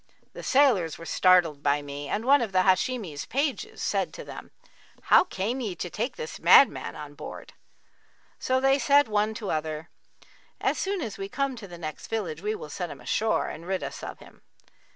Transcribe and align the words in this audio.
The 0.33 0.41
sailors 0.41 0.97
were 0.97 1.05
startled 1.05 1.61
by 1.61 1.83
me 1.83 2.07
and 2.09 2.25
one 2.25 2.41
of 2.41 2.53
the 2.53 2.63
Hashimi's 2.63 3.27
pages 3.27 3.83
said 3.83 4.15
to 4.15 4.23
them, 4.23 4.49
'How 5.03 5.23
came 5.25 5.61
ye 5.61 5.75
to 5.75 5.91
take 5.91 6.15
this 6.15 6.39
madman 6.39 6.95
on 6.95 7.13
board?' 7.13 7.53
So 8.39 8.59
they 8.59 8.79
said 8.79 9.07
one 9.07 9.35
to 9.35 9.51
other, 9.51 9.91
'As 10.59 10.79
soon 10.79 11.01
as 11.01 11.19
we 11.19 11.29
come 11.29 11.55
to 11.55 11.67
the 11.67 11.77
next 11.77 12.07
village, 12.07 12.41
we 12.41 12.55
will 12.55 12.71
set 12.71 12.89
him 12.89 12.99
ashore 12.99 13.47
and 13.49 13.67
rid 13.67 13.83
us 13.83 14.01
of 14.01 14.17
him.' 14.17 14.41